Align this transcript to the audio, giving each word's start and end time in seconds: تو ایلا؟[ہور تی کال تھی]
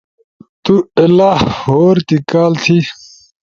تو 0.63 0.73
ایلا؟[ہور 0.99 1.97
تی 2.07 2.17
کال 2.29 2.53
تھی] 2.63 2.77